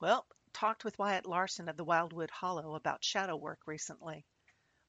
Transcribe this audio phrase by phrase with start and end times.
[0.00, 4.24] Well, talked with Wyatt Larson of the Wildwood Hollow about shadow work recently.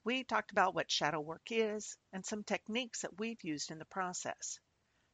[0.04, 3.84] We talked about what shadow work is and some techniques that we've used in the
[3.84, 4.60] process.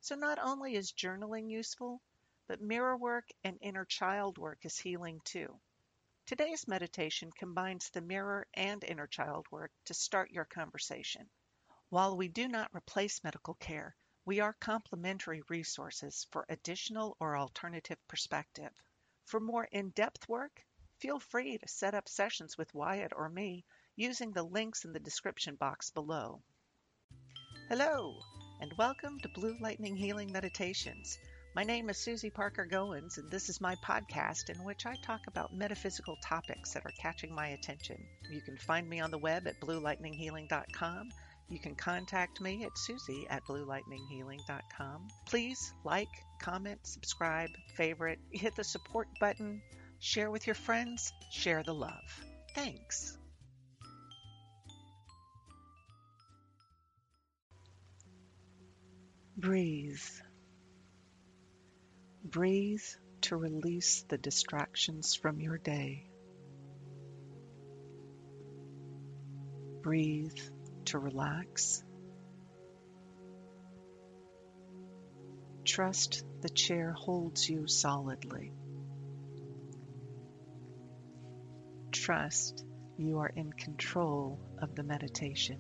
[0.01, 2.03] So not only is journaling useful,
[2.49, 5.61] but mirror work and inner child work is healing too.
[6.27, 11.29] Today's meditation combines the mirror and inner child work to start your conversation.
[11.91, 17.99] While we do not replace medical care, we are complementary resources for additional or alternative
[18.09, 18.73] perspective.
[19.33, 20.63] For more in-depth work,
[20.99, 23.65] feel free to set up sessions with Wyatt or me
[23.97, 26.43] using the links in the description box below.
[27.71, 28.19] Hello,
[28.61, 31.17] and welcome to Blue Lightning Healing Meditations.
[31.57, 35.27] My name is Susie Parker Goins, and this is my podcast in which I talk
[35.27, 38.05] about metaphysical topics that are catching my attention.
[38.31, 41.09] You can find me on the web at bluelightninghealing.com.
[41.53, 45.09] You can contact me at susie at bluelightninghealing.com.
[45.27, 46.09] Please like,
[46.41, 49.61] comment, subscribe, favorite, hit the support button,
[49.99, 52.25] share with your friends, share the love.
[52.55, 53.19] Thanks.
[59.37, 60.01] Breathe.
[62.25, 62.81] Breathe
[63.23, 66.07] to release the distractions from your day.
[69.83, 70.39] Breathe
[70.93, 71.83] to relax.
[75.65, 78.53] Trust the chair holds you solidly.
[81.91, 82.65] Trust
[82.97, 85.59] you are in control of the meditation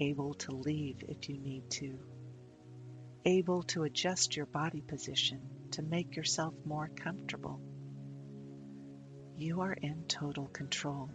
[0.00, 1.98] able to leave if you need to,
[3.24, 5.40] able to adjust your body position
[5.72, 7.60] to make yourself more comfortable.
[9.36, 11.10] You are in total control.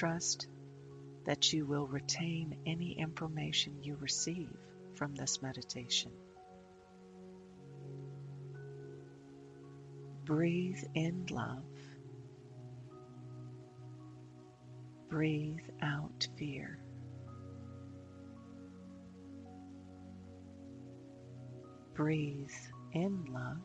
[0.00, 0.48] Trust
[1.26, 4.48] that you will retain any information you receive
[4.94, 6.10] from this meditation.
[10.24, 11.64] Breathe in love
[15.10, 16.78] Breathe out fear.
[21.92, 22.48] Breathe
[22.94, 23.58] in love.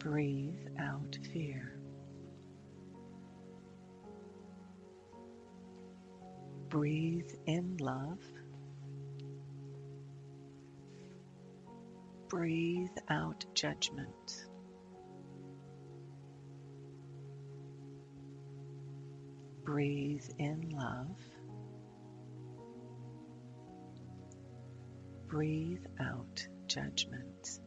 [0.00, 1.77] Breathe out fear.
[6.68, 8.20] Breathe in love.
[12.28, 14.44] Breathe out judgment.
[19.64, 21.16] Breathe in love.
[25.26, 27.60] Breathe out judgment.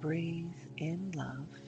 [0.00, 1.65] Breathe in love.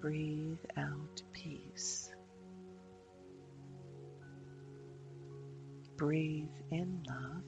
[0.00, 2.08] Breathe out peace.
[5.96, 7.42] Breathe in love.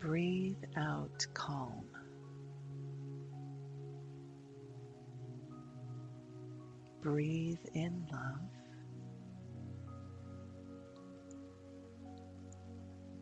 [0.00, 1.84] Breathe out calm.
[7.00, 8.50] Breathe in love.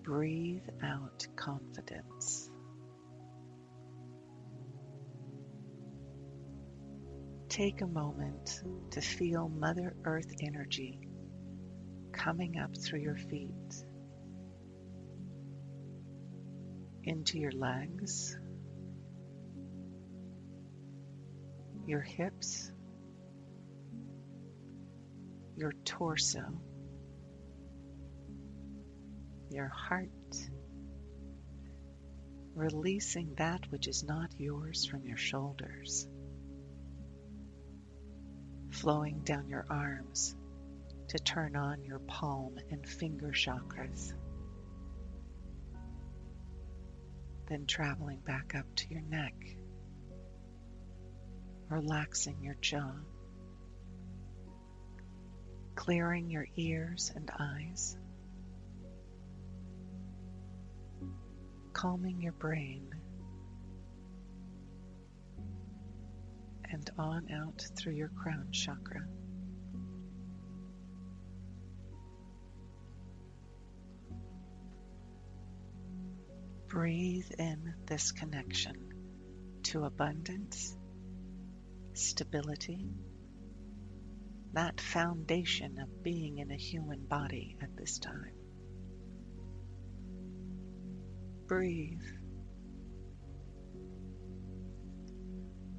[0.03, 2.49] Breathe out confidence.
[7.57, 11.01] Take a moment to feel Mother Earth energy
[12.13, 13.83] coming up through your feet
[17.03, 18.37] into your legs,
[21.87, 22.71] your hips,
[25.57, 26.61] your torso,
[29.49, 30.11] your heart,
[32.55, 36.07] releasing that which is not yours from your shoulders,
[38.77, 40.37] flowing down your arms
[41.09, 44.13] to turn on your palm and finger chakras.
[47.49, 49.35] then traveling back up to your neck,
[51.71, 52.93] relaxing your jaw,
[55.77, 57.97] clearing your ears and eyes,
[61.73, 62.91] calming your brain,
[66.71, 69.07] and on out through your crown chakra.
[76.69, 78.75] Breathe in this connection
[79.65, 80.77] to abundance,
[81.95, 82.87] stability,
[84.53, 88.33] that foundation of being in a human body at this time.
[91.47, 92.03] Breathe.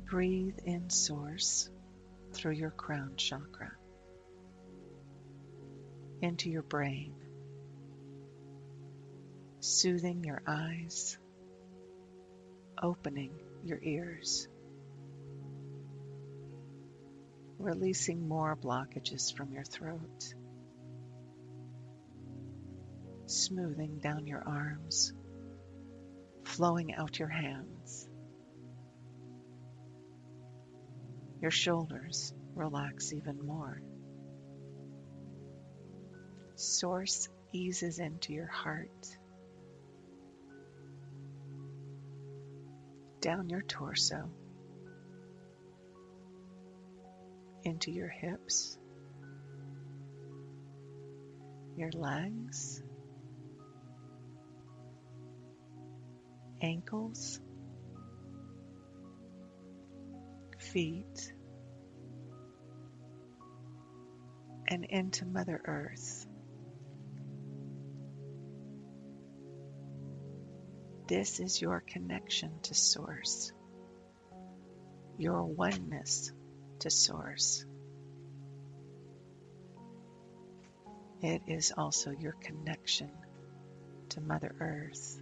[0.10, 1.70] Breathe in Source
[2.32, 3.74] through your crown chakra
[6.22, 7.14] into your brain,
[9.60, 11.18] soothing your eyes,
[12.82, 13.32] opening
[13.66, 14.48] your ears,
[17.60, 20.34] releasing more blockages from your throat,
[23.26, 25.12] smoothing down your arms,
[26.46, 28.08] flowing out your hands.
[31.42, 33.82] Your shoulders relax even more.
[36.56, 38.90] Source eases into your heart,
[43.22, 44.32] down your torso,
[47.64, 48.78] into your hips,
[51.76, 52.82] your legs,
[56.62, 57.40] ankles,
[60.68, 61.34] feet,
[64.68, 66.28] and into Mother Earth.
[71.08, 73.54] This is your connection to Source,
[75.18, 76.32] your oneness
[76.80, 77.66] to Source.
[81.22, 83.10] It is also your connection
[84.10, 85.22] to Mother Earth,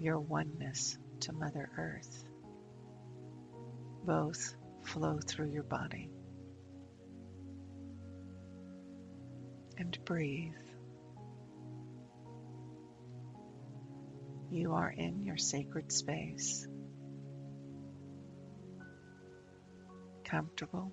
[0.00, 2.24] your oneness to Mother Earth.
[4.04, 6.10] Both flow through your body.
[9.78, 10.52] And breathe.
[14.50, 16.66] You are in your sacred space,
[20.24, 20.92] comfortable,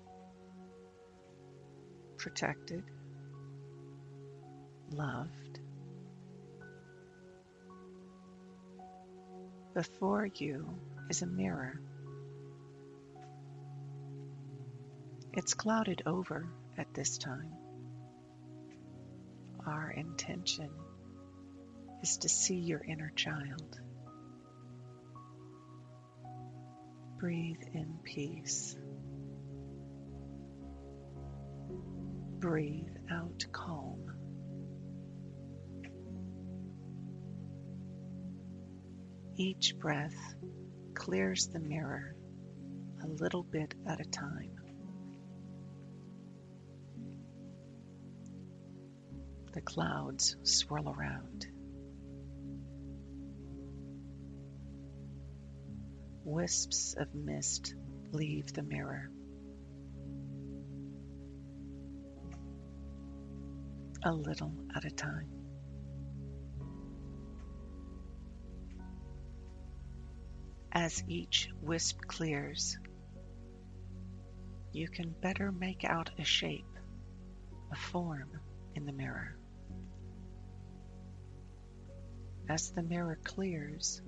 [2.16, 2.84] protected,
[4.92, 5.60] loved.
[9.74, 10.66] Before you
[11.10, 11.80] is a mirror.
[15.40, 17.54] It's clouded over at this time.
[19.66, 20.68] Our intention
[22.02, 23.80] is to see your inner child.
[27.18, 28.76] Breathe in peace.
[32.38, 34.12] Breathe out calm.
[39.38, 40.34] Each breath
[40.92, 42.14] clears the mirror
[43.02, 44.59] a little bit at a time.
[49.52, 51.46] The clouds swirl around.
[56.24, 57.74] Wisps of mist
[58.12, 59.10] leave the mirror.
[64.04, 65.28] A little at a time.
[70.70, 72.78] As each wisp clears,
[74.72, 76.78] you can better make out a shape,
[77.72, 78.30] a form
[78.76, 79.39] in the mirror.
[82.50, 84.02] As the mirror clears,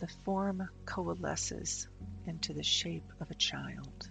[0.00, 1.86] the form coalesces
[2.26, 4.08] into the shape of a child.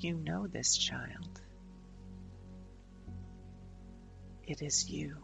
[0.00, 1.40] You know this child.
[4.42, 5.18] It is you.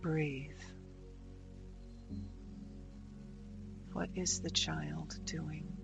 [0.00, 0.64] Breathe.
[3.92, 5.81] What is the child doing?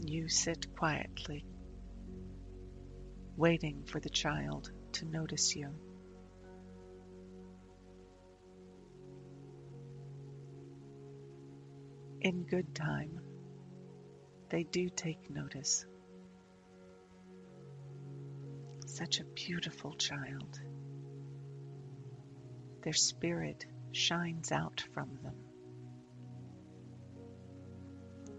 [0.00, 1.44] You sit quietly
[3.38, 5.72] waiting for the child to notice you.
[12.20, 13.20] In good time,
[14.50, 15.86] they do take notice.
[18.86, 20.60] Such a beautiful child.
[22.82, 25.47] Their spirit shines out from them.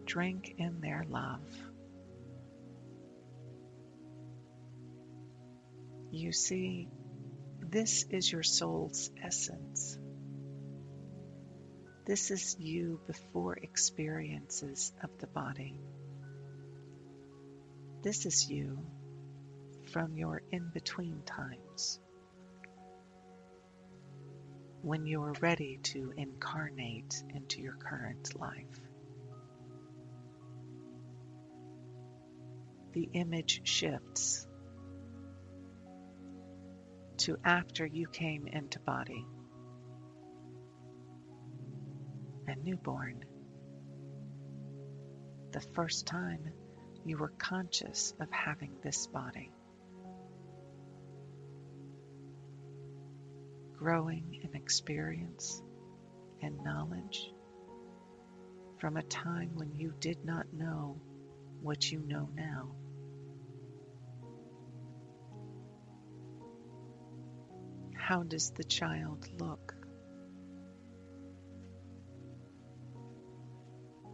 [0.10, 1.40] Drink in their love.
[6.10, 6.88] You see,
[7.62, 10.00] this is your soul's essence.
[12.08, 15.80] This is you before experiences of the body.
[18.02, 18.80] This is you
[19.92, 22.00] from your in between times.
[24.82, 28.89] When you are ready to incarnate into your current life.
[32.94, 34.48] The image shifts
[37.18, 39.26] to after you came into body.
[42.48, 43.24] A newborn.
[45.52, 46.52] The first time
[47.06, 49.52] you were conscious of having this body.
[53.78, 55.62] Growing in experience
[56.42, 57.32] and knowledge
[58.80, 61.00] from a time when you did not know
[61.62, 62.76] what you know now.
[67.96, 69.76] How does the child look?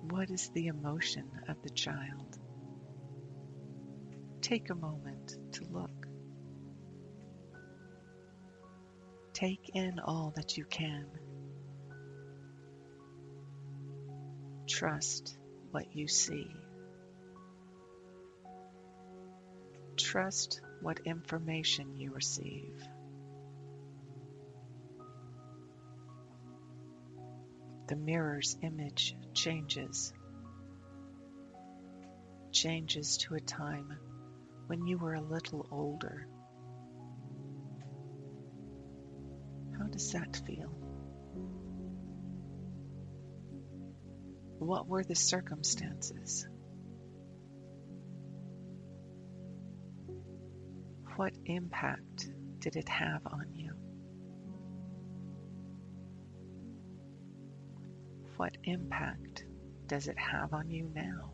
[0.10, 2.38] What is the emotion of the child?
[4.42, 6.08] Take a moment to look.
[9.34, 11.08] Take in all that you can.
[14.68, 15.38] Trust
[15.72, 16.65] what you see.
[20.16, 22.82] Trust what information you receive.
[27.90, 30.14] The mirror's image changes,
[32.54, 33.92] changes to a time
[34.68, 36.26] when you were a little older.
[39.78, 40.70] How does that feel?
[44.60, 46.48] What were the circumstances?
[51.16, 52.30] What impact
[52.60, 53.74] did it have on you?
[58.36, 59.46] What impact
[59.88, 61.32] does it have on you now?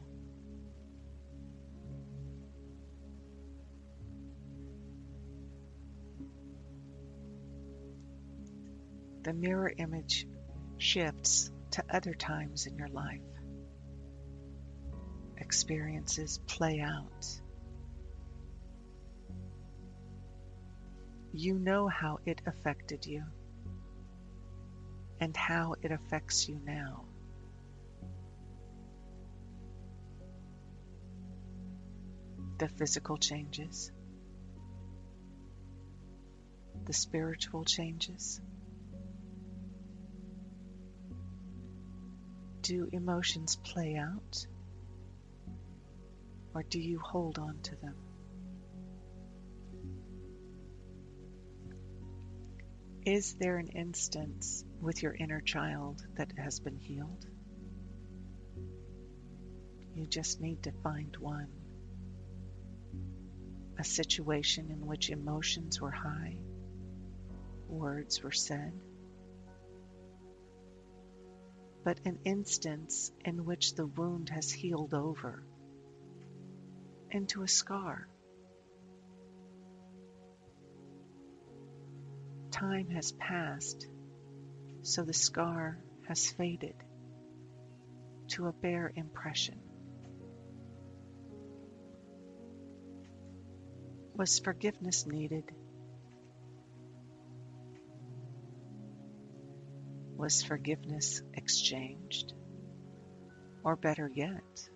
[9.23, 10.27] The mirror image
[10.77, 13.21] shifts to other times in your life.
[15.37, 17.41] Experiences play out.
[21.33, 23.23] You know how it affected you
[25.21, 27.05] and how it affects you now.
[32.57, 33.91] The physical changes,
[36.85, 38.41] the spiritual changes.
[42.61, 44.45] Do emotions play out?
[46.53, 47.95] Or do you hold on to them?
[53.05, 57.25] Is there an instance with your inner child that has been healed?
[59.95, 61.47] You just need to find one.
[63.79, 66.37] A situation in which emotions were high,
[67.67, 68.71] words were said,
[71.83, 75.41] but an instance in which the wound has healed over
[77.09, 78.07] into a scar.
[82.61, 83.87] Time has passed,
[84.83, 86.75] so the scar has faded
[88.27, 89.59] to a bare impression.
[94.15, 95.45] Was forgiveness needed?
[100.15, 102.31] Was forgiveness exchanged?
[103.63, 104.69] Or better yet,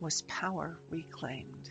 [0.00, 1.70] was power reclaimed?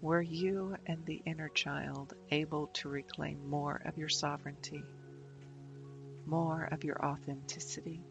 [0.00, 4.84] Were you and the inner child able to reclaim more of your sovereignty,
[6.26, 8.02] more of your authenticity?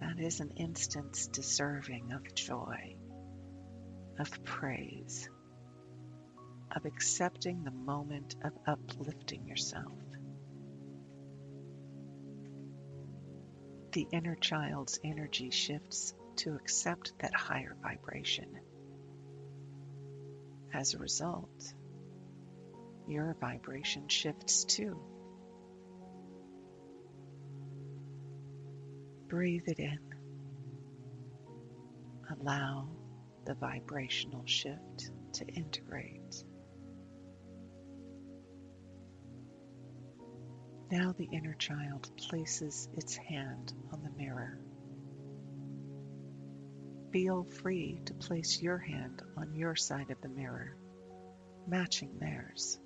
[0.00, 2.96] That is an instance deserving of joy,
[4.18, 5.28] of praise
[6.74, 9.92] of accepting the moment of uplifting yourself.
[13.92, 18.58] The inner child's energy shifts to accept that higher vibration.
[20.74, 21.74] As a result,
[23.06, 24.98] your vibration shifts too.
[29.28, 29.98] Breathe it in.
[32.40, 32.88] Allow
[33.44, 36.44] the vibrational shift to integrate.
[40.90, 44.58] Now the inner child places its hand on the mirror.
[47.12, 50.74] Feel free to place your hand on your side of the mirror,
[51.68, 52.78] matching theirs.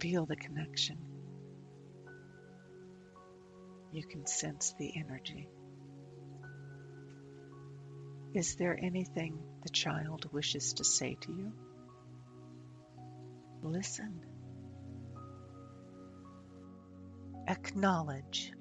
[0.00, 0.98] Feel the connection.
[3.92, 5.48] You can sense the energy.
[8.34, 11.52] Is there anything the child wishes to say to you?
[13.62, 14.20] Listen.
[17.46, 18.52] Acknowledge.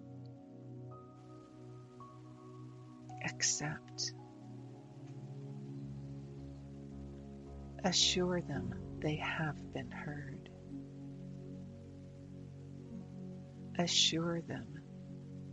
[3.43, 4.13] Accept.
[7.83, 10.47] Assure them they have been heard.
[13.77, 14.79] Assure them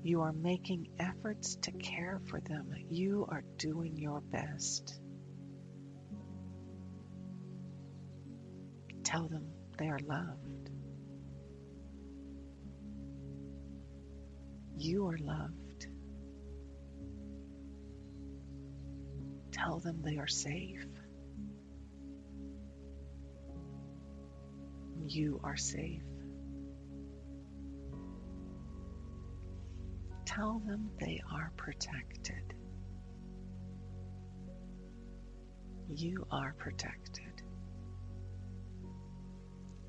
[0.04, 2.72] you are making efforts to care for them.
[2.88, 5.00] You are doing your best.
[9.02, 10.70] Tell them they are loved.
[14.78, 15.59] You are loved.
[19.62, 20.86] Tell them they are safe.
[25.06, 26.02] You are safe.
[30.24, 32.54] Tell them they are protected.
[35.90, 37.42] You are protected.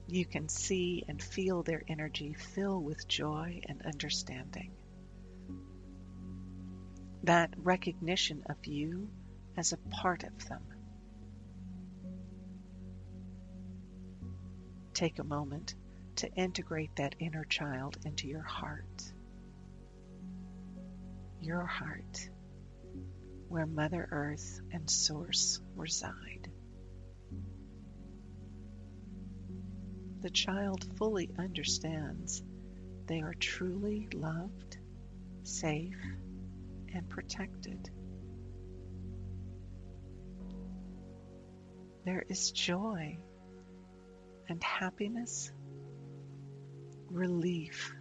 [0.08, 4.72] You can see and feel their energy fill with joy and understanding.
[7.24, 9.08] That recognition of you
[9.58, 10.62] as a part of them.
[14.94, 15.76] Take a moment
[16.18, 19.14] to integrate that inner child into your heart
[21.42, 22.30] your heart,
[23.48, 26.50] where Mother Earth and Source reside.
[30.22, 32.44] The child fully understands
[33.08, 34.78] they are truly loved,
[35.44, 35.98] safe,
[36.94, 37.90] and protected.
[42.04, 43.18] There is joy
[44.50, 45.52] and happiness,
[47.10, 47.94] relief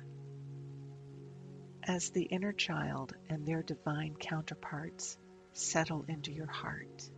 [1.83, 5.19] as the inner child and their divine counterparts
[5.53, 7.11] settle into your heart,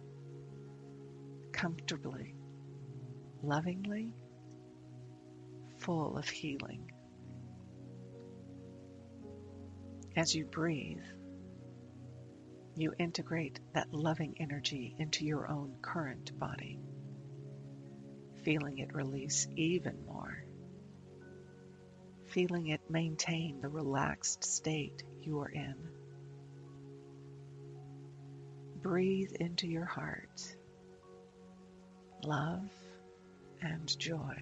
[1.52, 2.34] comfortably,
[3.42, 4.12] lovingly,
[5.78, 6.90] full of healing.
[10.16, 11.04] As you breathe,
[12.76, 16.79] you integrate that loving energy into your own current body,
[18.45, 20.45] feeling it release even more
[22.33, 25.75] feeling it maintain the relaxed state you are in.
[28.81, 30.56] Breathe into your heart
[32.25, 32.71] love
[33.61, 34.37] and joy.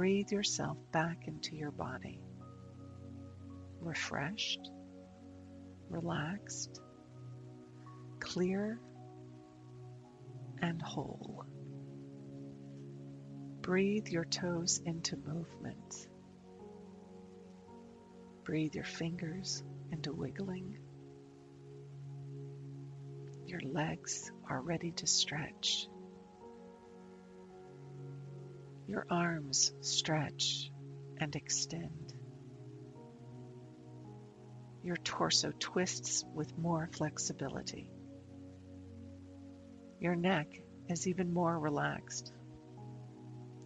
[0.00, 2.22] Breathe yourself back into your body,
[3.82, 4.70] refreshed,
[5.90, 6.80] relaxed,
[8.18, 8.80] clear,
[10.62, 11.44] and whole.
[13.60, 16.08] Breathe your toes into movement.
[18.44, 20.78] Breathe your fingers into wiggling.
[23.44, 25.88] Your legs are ready to stretch.
[28.90, 30.68] Your arms stretch
[31.16, 32.12] and extend.
[34.82, 37.88] Your torso twists with more flexibility.
[40.00, 40.48] Your neck
[40.88, 42.32] is even more relaxed.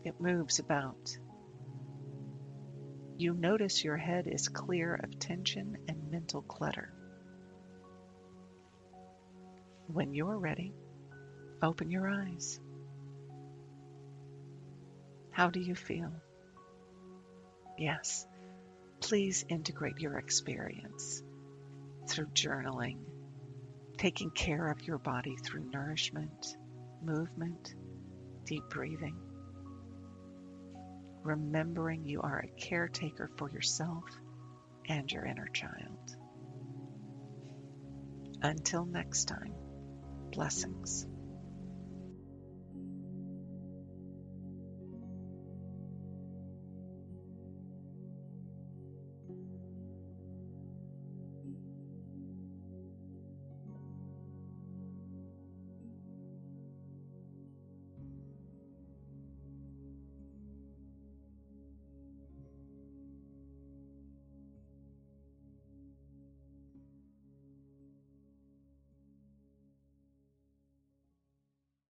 [0.04, 1.16] It moves about.
[3.16, 6.92] You notice your head is clear of tension and mental clutter.
[9.86, 10.74] When you're ready,
[11.62, 12.60] open your eyes.
[15.34, 16.12] How do you feel?
[17.76, 18.26] Yes,
[19.00, 21.22] please integrate your experience
[22.08, 22.98] through journaling,
[23.98, 26.56] taking care of your body through nourishment,
[27.02, 27.74] movement,
[28.46, 29.16] deep breathing
[31.24, 34.04] remembering you are a caretaker for yourself
[34.88, 36.16] and your inner child.
[38.42, 39.54] Until next time,
[40.32, 41.06] blessings.